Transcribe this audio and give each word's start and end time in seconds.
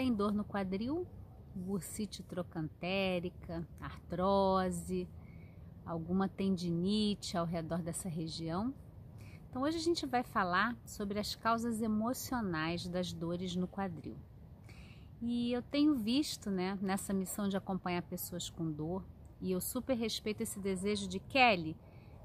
tem 0.00 0.14
dor 0.14 0.32
no 0.32 0.46
quadril? 0.46 1.06
Bursite 1.54 2.22
trocantérica, 2.22 3.68
artrose, 3.78 5.06
alguma 5.84 6.26
tendinite 6.26 7.36
ao 7.36 7.44
redor 7.44 7.82
dessa 7.82 8.08
região? 8.08 8.72
Então 9.50 9.60
hoje 9.60 9.76
a 9.76 9.80
gente 9.80 10.06
vai 10.06 10.22
falar 10.22 10.74
sobre 10.86 11.18
as 11.18 11.34
causas 11.34 11.82
emocionais 11.82 12.88
das 12.88 13.12
dores 13.12 13.54
no 13.54 13.68
quadril. 13.68 14.16
E 15.20 15.52
eu 15.52 15.60
tenho 15.60 15.94
visto, 15.94 16.50
né, 16.50 16.78
nessa 16.80 17.12
missão 17.12 17.46
de 17.46 17.58
acompanhar 17.58 18.00
pessoas 18.00 18.48
com 18.48 18.72
dor, 18.72 19.04
e 19.38 19.52
eu 19.52 19.60
super 19.60 19.98
respeito 19.98 20.40
esse 20.40 20.58
desejo 20.58 21.06
de 21.06 21.20
Kelly, 21.20 21.76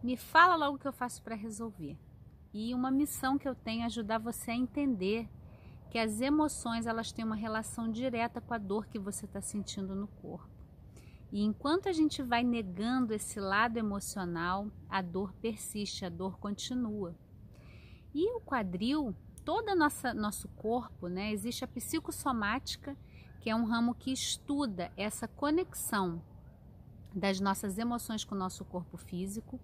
me 0.02 0.16
fala 0.16 0.56
logo 0.56 0.78
o 0.78 0.80
que 0.80 0.88
eu 0.88 0.94
faço 0.94 1.22
para 1.22 1.36
resolver. 1.36 1.98
E 2.54 2.74
uma 2.74 2.90
missão 2.90 3.38
que 3.38 3.50
eu 3.50 3.54
tenho 3.54 3.82
é 3.82 3.86
ajudar 3.88 4.18
você 4.18 4.52
a 4.52 4.56
entender 4.56 5.28
que 5.90 5.98
as 5.98 6.22
emoções 6.22 6.86
elas 6.86 7.12
têm 7.12 7.24
uma 7.26 7.36
relação 7.36 7.92
direta 7.92 8.42
com 8.42 8.54
a 8.54 8.58
dor 8.58 8.88
que 8.88 9.00
você 9.00 9.26
está 9.26 9.42
sentindo 9.42 9.96
no 9.96 10.08
corpo. 10.08 10.50
E 11.32 11.42
enquanto 11.42 11.90
a 11.90 11.92
gente 11.92 12.22
vai 12.22 12.44
negando 12.44 13.14
esse 13.14 13.40
lado 13.40 13.78
emocional, 13.78 14.68
a 14.90 15.02
dor 15.02 15.34
persiste, 15.34 16.06
a 16.06 16.10
dor 16.10 16.38
continua. 16.40 17.16
E 18.14 18.32
o 18.36 18.40
quadril, 18.40 19.14
todo 19.44 19.76
nossa, 19.76 20.14
nosso 20.14 20.48
corpo, 20.50 21.08
né, 21.08 21.32
existe 21.32 21.66
a 21.66 21.68
psicossomática, 21.68 22.96
que 23.42 23.50
é 23.50 23.56
um 23.56 23.66
ramo 23.66 23.94
que 23.94 24.12
estuda 24.12 24.92
essa 24.96 25.28
conexão 25.28 26.22
das 27.14 27.40
nossas 27.40 27.78
emoções 27.78 28.24
com 28.24 28.36
o 28.36 28.38
nosso 28.38 28.66
corpo 28.66 28.98
físico. 28.98 29.60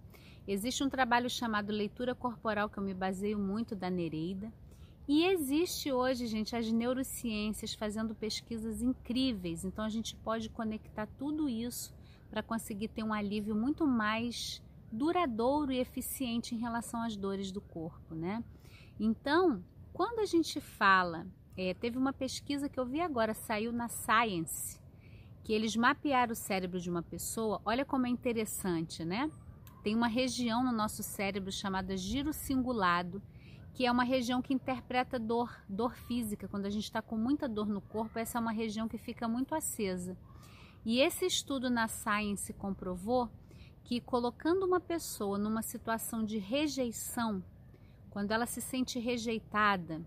Existe 0.46 0.82
um 0.82 0.88
trabalho 0.88 1.28
chamado 1.30 1.72
leitura 1.72 2.14
corporal, 2.14 2.68
que 2.68 2.78
eu 2.78 2.82
me 2.82 2.94
baseio 2.94 3.38
muito 3.38 3.74
da 3.74 3.88
Nereida, 3.88 4.52
e 5.08 5.24
existe 5.24 5.92
hoje, 5.92 6.26
gente, 6.26 6.54
as 6.54 6.70
neurociências 6.70 7.74
fazendo 7.74 8.14
pesquisas 8.14 8.80
incríveis. 8.80 9.64
Então 9.64 9.84
a 9.84 9.88
gente 9.88 10.14
pode 10.16 10.48
conectar 10.48 11.06
tudo 11.18 11.48
isso 11.48 11.94
para 12.30 12.42
conseguir 12.42 12.88
ter 12.88 13.02
um 13.02 13.12
alívio 13.12 13.54
muito 13.54 13.86
mais 13.86 14.62
duradouro 14.90 15.72
e 15.72 15.78
eficiente 15.78 16.54
em 16.54 16.58
relação 16.58 17.02
às 17.02 17.16
dores 17.16 17.50
do 17.50 17.60
corpo, 17.60 18.14
né? 18.14 18.44
Então, 19.00 19.64
quando 19.92 20.20
a 20.20 20.26
gente 20.26 20.60
fala, 20.60 21.26
é, 21.56 21.74
teve 21.74 21.98
uma 21.98 22.12
pesquisa 22.12 22.68
que 22.68 22.78
eu 22.78 22.86
vi 22.86 23.00
agora, 23.00 23.34
saiu 23.34 23.72
na 23.72 23.88
Science, 23.88 24.78
que 25.42 25.52
eles 25.52 25.74
mapearam 25.76 26.32
o 26.32 26.36
cérebro 26.36 26.80
de 26.80 26.88
uma 26.88 27.02
pessoa. 27.02 27.60
Olha 27.64 27.84
como 27.84 28.06
é 28.06 28.10
interessante, 28.10 29.04
né? 29.04 29.30
Tem 29.82 29.94
uma 29.94 30.06
região 30.06 30.62
no 30.62 30.72
nosso 30.72 31.02
cérebro 31.02 31.50
chamada 31.50 31.96
giro 31.96 32.32
cingulado, 32.32 33.20
que 33.72 33.86
é 33.86 33.90
uma 33.90 34.04
região 34.04 34.42
que 34.42 34.52
interpreta 34.52 35.18
dor, 35.18 35.50
dor 35.68 35.94
física. 35.94 36.46
Quando 36.48 36.66
a 36.66 36.70
gente 36.70 36.84
está 36.84 37.00
com 37.00 37.16
muita 37.16 37.48
dor 37.48 37.66
no 37.66 37.80
corpo, 37.80 38.18
essa 38.18 38.38
é 38.38 38.40
uma 38.40 38.52
região 38.52 38.88
que 38.88 38.98
fica 38.98 39.26
muito 39.26 39.54
acesa. 39.54 40.16
E 40.84 41.00
esse 41.00 41.24
estudo 41.24 41.70
na 41.70 41.88
Science 41.88 42.52
comprovou 42.52 43.30
que 43.84 44.00
colocando 44.00 44.64
uma 44.64 44.80
pessoa 44.80 45.38
numa 45.38 45.62
situação 45.62 46.24
de 46.24 46.38
rejeição, 46.38 47.42
quando 48.10 48.32
ela 48.32 48.46
se 48.46 48.60
sente 48.60 48.98
rejeitada, 48.98 50.02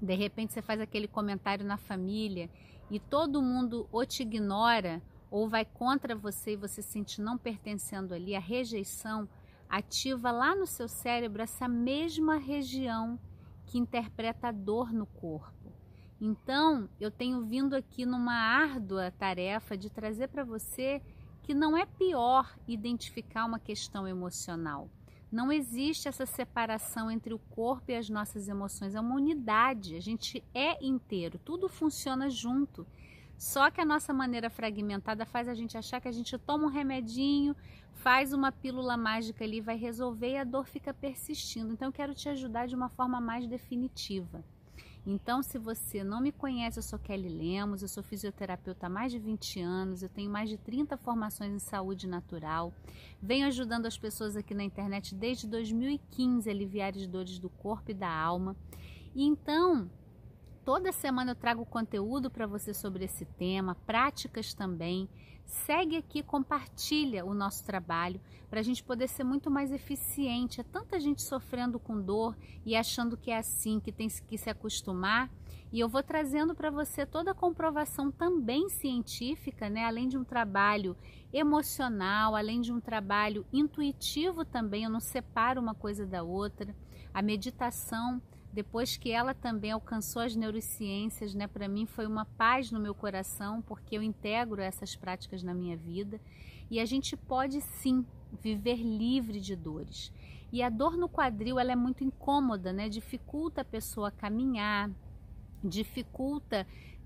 de 0.00 0.14
repente 0.14 0.52
você 0.52 0.62
faz 0.62 0.80
aquele 0.80 1.08
comentário 1.08 1.64
na 1.64 1.76
família 1.76 2.48
e 2.90 3.00
todo 3.00 3.42
mundo 3.42 3.88
ou 3.90 4.04
te 4.06 4.22
ignora 4.22 5.02
ou 5.30 5.48
vai 5.48 5.64
contra 5.64 6.14
você 6.14 6.52
e 6.52 6.56
você 6.56 6.80
se 6.80 6.90
sente 6.90 7.20
não 7.20 7.36
pertencendo 7.36 8.14
ali, 8.14 8.36
a 8.36 8.40
rejeição 8.40 9.28
ativa 9.76 10.30
lá 10.30 10.54
no 10.54 10.66
seu 10.66 10.88
cérebro 10.88 11.42
essa 11.42 11.66
mesma 11.66 12.36
região 12.36 13.18
que 13.66 13.78
interpreta 13.78 14.48
a 14.48 14.52
dor 14.52 14.92
no 14.92 15.06
corpo. 15.06 15.72
Então, 16.20 16.88
eu 17.00 17.10
tenho 17.10 17.42
vindo 17.42 17.74
aqui 17.74 18.06
numa 18.06 18.34
árdua 18.34 19.10
tarefa 19.10 19.76
de 19.76 19.90
trazer 19.90 20.28
para 20.28 20.44
você 20.44 21.02
que 21.42 21.52
não 21.52 21.76
é 21.76 21.84
pior 21.84 22.56
identificar 22.66 23.44
uma 23.44 23.58
questão 23.58 24.06
emocional. 24.06 24.88
Não 25.30 25.50
existe 25.50 26.06
essa 26.06 26.24
separação 26.24 27.10
entre 27.10 27.34
o 27.34 27.38
corpo 27.38 27.90
e 27.90 27.96
as 27.96 28.08
nossas 28.08 28.48
emoções, 28.48 28.94
é 28.94 29.00
uma 29.00 29.16
unidade, 29.16 29.96
a 29.96 30.00
gente 30.00 30.42
é 30.54 30.82
inteiro, 30.82 31.38
tudo 31.44 31.68
funciona 31.68 32.30
junto. 32.30 32.86
Só 33.44 33.70
que 33.70 33.78
a 33.78 33.84
nossa 33.84 34.10
maneira 34.10 34.48
fragmentada 34.48 35.26
faz 35.26 35.48
a 35.48 35.54
gente 35.54 35.76
achar 35.76 36.00
que 36.00 36.08
a 36.08 36.12
gente 36.12 36.38
toma 36.38 36.64
um 36.64 36.70
remedinho, 36.70 37.54
faz 37.92 38.32
uma 38.32 38.50
pílula 38.50 38.96
mágica 38.96 39.44
ali, 39.44 39.60
vai 39.60 39.76
resolver 39.76 40.30
e 40.30 40.38
a 40.38 40.44
dor 40.44 40.66
fica 40.66 40.94
persistindo. 40.94 41.70
Então 41.70 41.88
eu 41.88 41.92
quero 41.92 42.14
te 42.14 42.26
ajudar 42.30 42.66
de 42.66 42.74
uma 42.74 42.88
forma 42.88 43.20
mais 43.20 43.46
definitiva. 43.46 44.42
Então, 45.06 45.42
se 45.42 45.58
você 45.58 46.02
não 46.02 46.22
me 46.22 46.32
conhece, 46.32 46.78
eu 46.78 46.82
sou 46.82 46.98
Kelly 46.98 47.28
Lemos, 47.28 47.82
eu 47.82 47.88
sou 47.88 48.02
fisioterapeuta 48.02 48.86
há 48.86 48.88
mais 48.88 49.12
de 49.12 49.18
20 49.18 49.60
anos, 49.60 50.02
eu 50.02 50.08
tenho 50.08 50.30
mais 50.30 50.48
de 50.48 50.56
30 50.56 50.96
formações 50.96 51.52
em 51.52 51.58
saúde 51.58 52.08
natural. 52.08 52.72
Venho 53.20 53.46
ajudando 53.46 53.84
as 53.84 53.98
pessoas 53.98 54.38
aqui 54.38 54.54
na 54.54 54.64
internet 54.64 55.14
desde 55.14 55.46
2015 55.46 56.48
a 56.48 56.52
aliviar 56.52 56.94
as 56.96 57.06
dores 57.06 57.38
do 57.38 57.50
corpo 57.50 57.90
e 57.90 57.94
da 57.94 58.10
alma. 58.10 58.56
E 59.14 59.22
então, 59.22 59.90
Toda 60.64 60.92
semana 60.92 61.32
eu 61.32 61.34
trago 61.34 61.66
conteúdo 61.66 62.30
para 62.30 62.46
você 62.46 62.72
sobre 62.72 63.04
esse 63.04 63.26
tema, 63.26 63.74
práticas 63.86 64.54
também. 64.54 65.06
Segue 65.44 65.94
aqui, 65.94 66.22
compartilha 66.22 67.22
o 67.22 67.34
nosso 67.34 67.62
trabalho 67.66 68.18
para 68.48 68.60
a 68.60 68.62
gente 68.62 68.82
poder 68.82 69.06
ser 69.06 69.24
muito 69.24 69.50
mais 69.50 69.70
eficiente. 69.70 70.62
É 70.62 70.64
tanta 70.64 70.98
gente 70.98 71.20
sofrendo 71.20 71.78
com 71.78 72.00
dor 72.00 72.34
e 72.64 72.74
achando 72.74 73.14
que 73.14 73.30
é 73.30 73.36
assim, 73.36 73.78
que 73.78 73.92
tem 73.92 74.08
que 74.08 74.38
se 74.38 74.48
acostumar. 74.48 75.30
E 75.70 75.80
eu 75.80 75.88
vou 75.88 76.02
trazendo 76.02 76.54
para 76.54 76.70
você 76.70 77.04
toda 77.04 77.32
a 77.32 77.34
comprovação 77.34 78.10
também 78.10 78.70
científica, 78.70 79.68
né? 79.68 79.84
além 79.84 80.08
de 80.08 80.16
um 80.16 80.24
trabalho 80.24 80.96
emocional, 81.30 82.34
além 82.34 82.62
de 82.62 82.72
um 82.72 82.80
trabalho 82.80 83.44
intuitivo 83.52 84.46
também. 84.46 84.84
Eu 84.84 84.90
não 84.90 85.00
separo 85.00 85.60
uma 85.60 85.74
coisa 85.74 86.06
da 86.06 86.22
outra. 86.22 86.74
A 87.12 87.20
meditação 87.20 88.22
depois 88.54 88.96
que 88.96 89.10
ela 89.10 89.34
também 89.34 89.72
alcançou 89.72 90.22
as 90.22 90.36
neurociências, 90.36 91.34
né, 91.34 91.48
para 91.48 91.66
mim 91.66 91.86
foi 91.86 92.06
uma 92.06 92.24
paz 92.24 92.70
no 92.70 92.78
meu 92.78 92.94
coração, 92.94 93.60
porque 93.60 93.96
eu 93.96 94.02
integro 94.02 94.62
essas 94.62 94.94
práticas 94.94 95.42
na 95.42 95.52
minha 95.52 95.76
vida 95.76 96.20
e 96.70 96.78
a 96.78 96.84
gente 96.84 97.16
pode 97.16 97.60
sim 97.60 98.06
viver 98.40 98.76
livre 98.76 99.40
de 99.40 99.56
dores. 99.56 100.12
E 100.52 100.62
a 100.62 100.70
dor 100.70 100.96
no 100.96 101.08
quadril 101.08 101.58
ela 101.58 101.72
é 101.72 101.76
muito 101.76 102.04
incômoda, 102.04 102.72
né? 102.72 102.88
Dificulta 102.88 103.62
a 103.62 103.64
pessoa 103.64 104.12
caminhar, 104.12 104.88
dificulta 105.62 106.64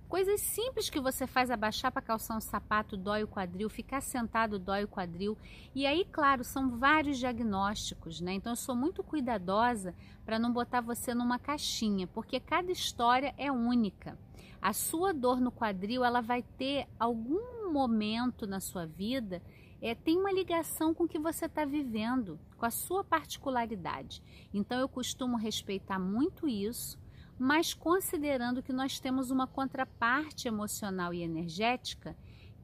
Coisas 0.08 0.40
simples 0.40 0.88
que 0.88 0.98
você 0.98 1.26
faz 1.26 1.50
abaixar 1.50 1.92
para 1.92 2.00
calçar 2.00 2.34
um 2.34 2.40
sapato 2.40 2.96
dói 2.96 3.24
o 3.24 3.28
quadril, 3.28 3.68
ficar 3.68 4.00
sentado 4.00 4.58
dói 4.58 4.84
o 4.84 4.88
quadril. 4.88 5.36
E 5.74 5.86
aí, 5.86 6.02
claro, 6.10 6.42
são 6.42 6.78
vários 6.78 7.18
diagnósticos, 7.18 8.18
né? 8.18 8.32
Então 8.32 8.52
eu 8.52 8.56
sou 8.56 8.74
muito 8.74 9.04
cuidadosa 9.04 9.94
para 10.24 10.38
não 10.38 10.50
botar 10.50 10.80
você 10.80 11.12
numa 11.12 11.38
caixinha, 11.38 12.06
porque 12.06 12.40
cada 12.40 12.72
história 12.72 13.34
é 13.36 13.52
única. 13.52 14.18
A 14.62 14.72
sua 14.72 15.12
dor 15.12 15.42
no 15.42 15.52
quadril, 15.52 16.02
ela 16.02 16.22
vai 16.22 16.42
ter 16.42 16.88
algum 16.98 17.70
momento 17.70 18.46
na 18.46 18.60
sua 18.60 18.86
vida 18.86 19.42
é, 19.80 19.94
tem 19.94 20.16
uma 20.16 20.32
ligação 20.32 20.92
com 20.92 21.04
o 21.04 21.08
que 21.08 21.18
você 21.18 21.46
está 21.46 21.64
vivendo, 21.64 22.38
com 22.56 22.66
a 22.66 22.70
sua 22.70 23.04
particularidade. 23.04 24.22
Então 24.52 24.80
eu 24.80 24.88
costumo 24.88 25.36
respeitar 25.36 25.98
muito 25.98 26.48
isso 26.48 26.98
mas 27.38 27.72
considerando 27.72 28.62
que 28.62 28.72
nós 28.72 28.98
temos 28.98 29.30
uma 29.30 29.46
contraparte 29.46 30.48
emocional 30.48 31.14
e 31.14 31.22
energética 31.22 32.16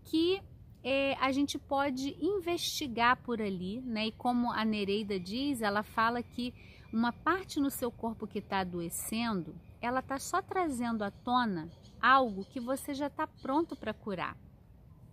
que 0.05 0.43
é, 0.83 1.15
a 1.21 1.33
gente 1.33 1.59
pode 1.59 2.17
investigar 2.21 3.17
por 3.17 3.41
ali, 3.41 3.81
né? 3.81 4.09
E 4.09 4.13
como 4.13 4.53
a 4.53 4.65
Nereida 4.65 5.19
diz, 5.19 5.63
ela 5.63 5.83
fala 5.83 6.23
que 6.23 6.53
uma 6.93 7.13
parte 7.13 7.59
no 7.59 7.71
seu 7.71 7.91
corpo 7.91 8.27
que 8.27 8.39
está 8.39 8.61
adoecendo, 8.61 9.55
ela 9.81 10.01
está 10.01 10.19
só 10.19 10.43
trazendo 10.43 11.03
à 11.03 11.11
tona 11.11 11.71
algo 12.01 12.45
que 12.45 12.61
você 12.61 12.93
já 12.93 13.07
está 13.07 13.27
pronto 13.27 13.75
para 13.75 13.95
curar. 13.95 14.37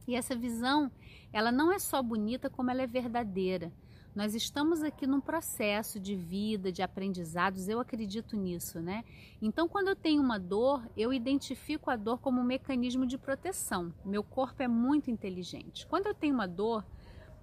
E 0.06 0.16
essa 0.16 0.36
visão, 0.36 0.92
ela 1.32 1.52
não 1.52 1.72
é 1.72 1.80
só 1.80 2.04
bonita, 2.04 2.50
como 2.50 2.70
ela 2.70 2.82
é 2.82 2.88
verdadeira. 2.88 3.72
Nós 4.14 4.36
estamos 4.36 4.84
aqui 4.84 5.08
num 5.08 5.22
processo 5.22 5.98
de 5.98 6.18
vida, 6.18 6.70
de 6.70 6.82
aprendizados, 6.82 7.70
eu 7.70 7.80
acredito 7.80 8.36
nisso, 8.36 8.82
né? 8.82 9.06
Então, 9.42 9.70
quando 9.70 9.88
eu 9.88 9.96
tenho 9.96 10.22
uma 10.22 10.38
dor, 10.38 10.86
eu 10.98 11.14
identifico 11.14 11.90
a 11.90 11.96
dor 11.96 12.20
como 12.20 12.42
um 12.42 12.44
mecanismo 12.44 13.06
de 13.06 13.18
proteção. 13.18 13.94
Meu 14.04 14.22
corpo 14.22 14.62
é 14.62 14.68
muito 14.68 15.10
inteligente. 15.10 15.88
Quando 15.88 16.08
eu 16.08 16.14
tenho 16.14 16.34
uma 16.34 16.46
dor, 16.46 16.86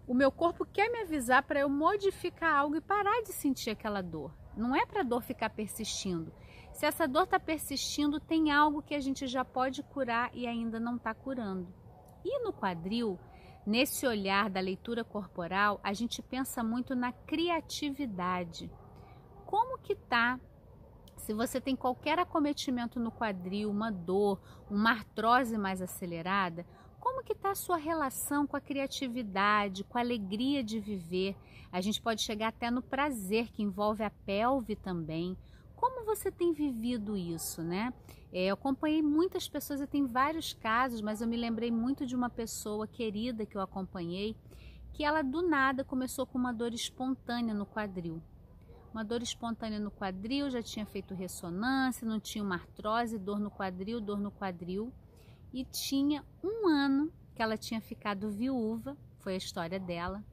o 0.07 0.13
meu 0.13 0.31
corpo 0.31 0.67
quer 0.67 0.91
me 0.91 1.01
avisar 1.01 1.43
para 1.43 1.61
eu 1.61 1.71
modificar 1.71 2.55
algo 2.55 2.77
e 2.77 2.83
parar 2.83 3.23
de 3.23 3.33
sentir 3.33 3.71
aquela 3.71 4.03
dor. 4.03 4.35
Não 4.55 4.77
é 4.77 4.85
para 4.85 5.01
a 5.01 5.05
dor 5.05 5.23
ficar 5.23 5.49
persistindo. 5.49 6.31
Se 6.71 6.85
essa 6.85 7.09
dor 7.09 7.23
está 7.23 7.41
persistindo, 7.41 8.21
tem 8.21 8.51
algo 8.51 8.83
que 8.83 8.95
a 8.95 9.01
gente 9.01 9.27
já 9.27 9.43
pode 9.43 9.83
curar 9.83 10.31
e 10.35 10.47
ainda 10.47 10.79
não 10.79 10.97
está 10.97 11.15
curando. 11.15 11.67
E 12.23 12.45
no 12.45 12.53
quadril, 12.53 13.19
Nesse 13.69 14.07
olhar 14.07 14.49
da 14.49 14.61
leitura 14.61 15.05
corporal, 15.05 15.79
a 15.85 15.93
gente 15.93 16.23
pensa 16.23 16.65
muito 16.65 16.95
na 16.95 17.13
criatividade. 17.13 18.71
Como 19.45 19.79
que 19.79 19.93
está 19.93 20.41
Se 21.19 21.35
você 21.35 21.61
tem 21.61 21.77
qualquer 21.77 22.19
acometimento 22.19 22.99
no 22.99 23.13
quadril, 23.13 23.69
uma 23.69 23.93
dor, 23.93 24.41
uma 24.71 24.93
artrose 24.93 25.59
mais 25.59 25.83
acelerada, 25.83 26.65
como 26.99 27.23
que 27.23 27.35
está 27.35 27.51
a 27.51 27.55
sua 27.55 27.77
relação 27.77 28.47
com 28.47 28.57
a 28.57 28.61
criatividade, 28.61 29.85
com 29.85 29.99
a 29.99 30.01
alegria 30.01 30.65
de 30.65 30.81
viver? 30.81 31.37
A 31.71 31.83
gente 31.83 32.01
pode 32.01 32.23
chegar 32.23 32.49
até 32.49 32.71
no 32.71 32.81
prazer, 32.81 33.51
que 33.51 33.63
envolve 33.63 34.03
a 34.03 34.11
pelve 34.11 34.77
também. 34.77 35.37
Como 35.77 36.07
você 36.07 36.31
tem 36.31 36.55
vivido 36.55 37.19
isso, 37.19 37.63
né? 37.63 37.93
É, 38.33 38.47
eu 38.47 38.55
acompanhei 38.55 39.03
muitas 39.03 39.49
pessoas, 39.49 39.81
eu 39.81 39.87
tenho 39.87 40.07
vários 40.07 40.53
casos, 40.53 41.01
mas 41.01 41.21
eu 41.21 41.29
me 41.29 41.37
lembrei 41.37 41.71
muito 41.71 42.05
de 42.05 42.15
uma 42.15 42.29
pessoa 42.29 42.87
querida 42.87 43.47
que 43.47 43.57
eu 43.57 43.61
acompanhei, 43.61 44.37
que 44.93 45.05
ela 45.05 45.23
do 45.23 45.43
nada 45.43 45.85
começou 45.85 46.27
com 46.27 46.37
uma 46.37 46.53
dor 46.53 46.75
espontânea 46.75 47.55
no 47.55 47.65
quadril. 47.65 48.23
Uma 48.93 49.05
dor 49.05 49.23
espontânea 49.23 49.79
no 49.79 49.91
quadril, 49.91 50.51
já 50.51 50.63
tinha 50.63 50.85
feito 50.85 51.15
ressonância, 51.15 52.07
não 52.07 52.19
tinha 52.19 52.43
uma 52.43 52.57
artrose, 52.57 53.19
dor 53.19 53.39
no 53.39 53.51
quadril, 53.51 54.01
dor 54.01 54.19
no 54.19 54.31
quadril. 54.31 54.93
E 55.53 55.65
tinha 55.65 56.25
um 56.43 56.69
ano 56.69 57.13
que 57.35 57.43
ela 57.43 57.57
tinha 57.57 57.81
ficado 57.81 58.31
viúva, 58.31 58.97
foi 59.21 59.35
a 59.35 59.39
história 59.39 59.79
dela. 59.79 60.25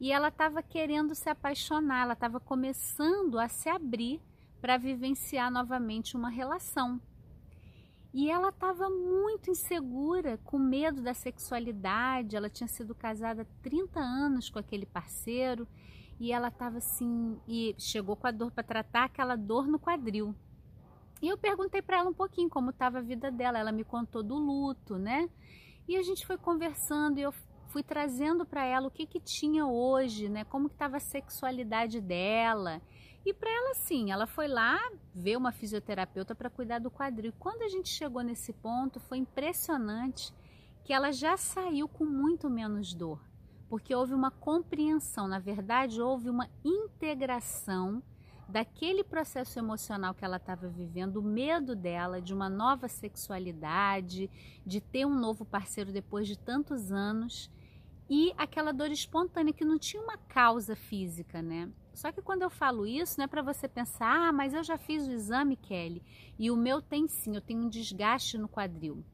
E 0.00 0.12
ela 0.12 0.28
estava 0.28 0.62
querendo 0.62 1.14
se 1.14 1.28
apaixonar, 1.28 2.02
ela 2.02 2.12
estava 2.12 2.38
começando 2.38 3.38
a 3.38 3.48
se 3.48 3.68
abrir 3.68 4.20
para 4.60 4.76
vivenciar 4.76 5.50
novamente 5.50 6.16
uma 6.16 6.30
relação. 6.30 7.00
E 8.14 8.30
ela 8.30 8.50
estava 8.50 8.88
muito 8.88 9.50
insegura, 9.50 10.38
com 10.44 10.56
medo 10.56 11.02
da 11.02 11.12
sexualidade. 11.12 12.36
Ela 12.36 12.48
tinha 12.48 12.68
sido 12.68 12.94
casada 12.94 13.42
há 13.42 13.46
30 13.60 13.98
anos 13.98 14.48
com 14.48 14.56
aquele 14.56 14.86
parceiro 14.86 15.66
e 16.20 16.30
ela 16.30 16.46
estava 16.46 16.78
assim, 16.78 17.36
e 17.48 17.74
chegou 17.76 18.14
com 18.14 18.28
a 18.28 18.30
dor 18.30 18.52
para 18.52 18.62
tratar 18.62 19.04
aquela 19.04 19.34
dor 19.34 19.66
no 19.66 19.80
quadril. 19.80 20.32
E 21.20 21.28
eu 21.28 21.36
perguntei 21.36 21.82
para 21.82 21.98
ela 21.98 22.10
um 22.10 22.14
pouquinho 22.14 22.48
como 22.48 22.70
estava 22.70 22.98
a 22.98 23.02
vida 23.02 23.32
dela. 23.32 23.58
Ela 23.58 23.72
me 23.72 23.82
contou 23.82 24.22
do 24.22 24.36
luto, 24.36 24.96
né? 24.96 25.28
E 25.88 25.96
a 25.96 26.02
gente 26.02 26.24
foi 26.24 26.38
conversando 26.38 27.18
e 27.18 27.22
eu 27.22 27.34
fui 27.66 27.82
trazendo 27.82 28.46
para 28.46 28.64
ela 28.64 28.86
o 28.86 28.90
que 28.92 29.06
que 29.06 29.18
tinha 29.18 29.66
hoje, 29.66 30.28
né? 30.28 30.44
Como 30.44 30.68
que 30.68 30.76
estava 30.76 30.98
a 30.98 31.00
sexualidade 31.00 32.00
dela. 32.00 32.80
E 33.24 33.32
para 33.32 33.50
ela, 33.50 33.74
sim, 33.74 34.12
ela 34.12 34.26
foi 34.26 34.46
lá 34.46 34.78
ver 35.14 35.36
uma 35.36 35.50
fisioterapeuta 35.50 36.34
para 36.34 36.50
cuidar 36.50 36.78
do 36.78 36.90
quadril. 36.90 37.32
Quando 37.38 37.62
a 37.62 37.68
gente 37.68 37.88
chegou 37.88 38.22
nesse 38.22 38.52
ponto, 38.52 39.00
foi 39.00 39.18
impressionante 39.18 40.32
que 40.84 40.92
ela 40.92 41.10
já 41.10 41.36
saiu 41.36 41.88
com 41.88 42.04
muito 42.04 42.50
menos 42.50 42.92
dor, 42.92 43.18
porque 43.70 43.94
houve 43.94 44.12
uma 44.12 44.30
compreensão, 44.30 45.26
na 45.26 45.38
verdade, 45.38 46.02
houve 46.02 46.28
uma 46.28 46.50
integração 46.62 48.02
daquele 48.46 49.02
processo 49.02 49.58
emocional 49.58 50.12
que 50.14 50.22
ela 50.22 50.36
estava 50.36 50.68
vivendo, 50.68 51.16
o 51.16 51.22
medo 51.22 51.74
dela 51.74 52.20
de 52.20 52.34
uma 52.34 52.50
nova 52.50 52.88
sexualidade, 52.88 54.30
de 54.66 54.80
ter 54.82 55.06
um 55.06 55.18
novo 55.18 55.46
parceiro 55.46 55.90
depois 55.90 56.28
de 56.28 56.38
tantos 56.38 56.92
anos 56.92 57.50
e 58.08 58.34
aquela 58.36 58.72
dor 58.72 58.90
espontânea 58.90 59.54
que 59.54 59.64
não 59.64 59.78
tinha 59.78 60.02
uma 60.02 60.18
causa 60.18 60.76
física, 60.76 61.40
né? 61.40 61.70
Só 61.94 62.10
que 62.10 62.20
quando 62.20 62.42
eu 62.42 62.50
falo 62.50 62.86
isso, 62.86 63.18
não 63.18 63.24
é 63.24 63.28
para 63.28 63.40
você 63.40 63.68
pensar, 63.68 64.28
ah, 64.28 64.32
mas 64.32 64.52
eu 64.52 64.64
já 64.64 64.76
fiz 64.76 65.06
o 65.06 65.12
exame, 65.12 65.56
Kelly, 65.56 66.02
e 66.38 66.50
o 66.50 66.56
meu 66.56 66.82
tem 66.82 67.06
sim, 67.06 67.34
eu 67.34 67.40
tenho 67.40 67.62
um 67.62 67.68
desgaste 67.68 68.36
no 68.36 68.48
quadril. 68.48 69.04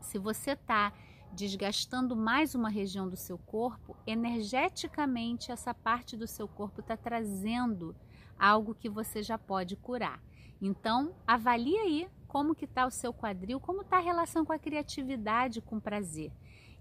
Se 0.00 0.18
você 0.18 0.52
está 0.52 0.92
desgastando 1.32 2.16
mais 2.16 2.54
uma 2.54 2.70
região 2.70 3.08
do 3.08 3.16
seu 3.16 3.38
corpo, 3.38 3.96
energeticamente 4.06 5.52
essa 5.52 5.74
parte 5.74 6.16
do 6.16 6.26
seu 6.26 6.48
corpo 6.48 6.80
está 6.80 6.96
trazendo 6.96 7.94
algo 8.38 8.74
que 8.74 8.88
você 8.88 9.22
já 9.22 9.38
pode 9.38 9.76
curar. 9.76 10.20
Então, 10.60 11.14
avalie 11.26 11.76
aí 11.78 12.08
como 12.26 12.54
que 12.54 12.64
está 12.64 12.86
o 12.86 12.90
seu 12.90 13.12
quadril, 13.12 13.60
como 13.60 13.82
está 13.82 13.98
a 13.98 14.00
relação 14.00 14.44
com 14.44 14.52
a 14.52 14.58
criatividade, 14.58 15.60
com 15.60 15.76
o 15.76 15.80
prazer. 15.80 16.32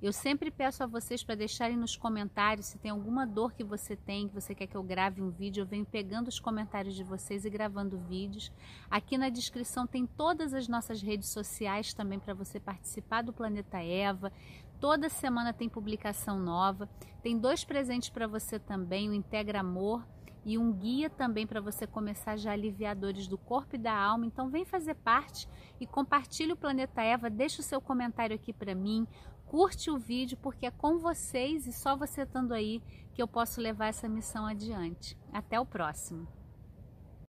Eu 0.01 0.13
sempre 0.13 0.49
peço 0.49 0.81
a 0.81 0.87
vocês 0.87 1.23
para 1.23 1.35
deixarem 1.35 1.75
nos 1.75 1.97
comentários 1.97 2.67
se 2.67 2.79
tem 2.79 2.89
alguma 2.89 3.27
dor 3.27 3.51
que 3.51 3.65
você 3.65 3.97
tem, 3.97 4.29
que 4.29 4.33
você 4.33 4.55
quer 4.55 4.65
que 4.65 4.77
eu 4.77 4.81
grave 4.81 5.21
um 5.21 5.29
vídeo. 5.29 5.61
Eu 5.61 5.65
venho 5.65 5.85
pegando 5.85 6.29
os 6.29 6.39
comentários 6.39 6.95
de 6.95 7.03
vocês 7.03 7.43
e 7.43 7.49
gravando 7.49 7.97
vídeos. 7.97 8.49
Aqui 8.89 9.17
na 9.17 9.27
descrição 9.27 9.85
tem 9.85 10.05
todas 10.05 10.53
as 10.53 10.69
nossas 10.69 11.01
redes 11.01 11.27
sociais 11.27 11.93
também 11.93 12.17
para 12.17 12.33
você 12.33 12.61
participar 12.61 13.23
do 13.23 13.33
Planeta 13.33 13.77
Eva. 13.79 14.31
Toda 14.79 15.09
semana 15.09 15.51
tem 15.51 15.67
publicação 15.67 16.39
nova. 16.39 16.87
Tem 17.21 17.37
dois 17.37 17.65
presentes 17.65 18.09
para 18.09 18.25
você 18.25 18.57
também, 18.57 19.09
o 19.09 19.13
Integra 19.13 19.59
Amor 19.59 20.07
e 20.45 20.57
um 20.57 20.71
guia 20.71 21.09
também 21.09 21.45
para 21.45 21.59
você 21.59 21.85
começar 21.85 22.37
já 22.37 22.51
a 22.51 22.53
aliviar 22.53 22.95
dores 22.95 23.27
do 23.27 23.37
corpo 23.37 23.75
e 23.75 23.77
da 23.77 23.93
alma. 23.93 24.25
Então 24.25 24.49
vem 24.49 24.65
fazer 24.65 24.95
parte 24.95 25.47
e 25.79 25.85
compartilhe 25.85 26.53
o 26.53 26.57
Planeta 26.57 27.01
Eva, 27.01 27.29
deixa 27.29 27.61
o 27.61 27.63
seu 27.63 27.81
comentário 27.81 28.35
aqui 28.35 28.53
para 28.53 28.73
mim, 28.73 29.05
curte 29.49 29.89
o 29.89 29.97
vídeo 29.97 30.37
porque 30.41 30.67
é 30.67 30.71
com 30.71 30.99
vocês 30.99 31.65
e 31.65 31.73
só 31.73 31.95
você 31.95 32.21
estando 32.21 32.53
aí 32.53 32.81
que 33.15 33.21
eu 33.21 33.27
posso 33.27 33.59
levar 33.59 33.87
essa 33.87 34.07
missão 34.07 34.45
adiante. 34.45 35.17
Até 35.33 35.59
o 35.59 35.65
próximo. 35.65 36.27